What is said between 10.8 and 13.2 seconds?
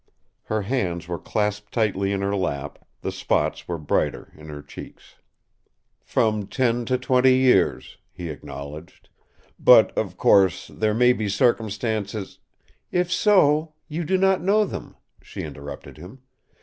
may be circumstances" "If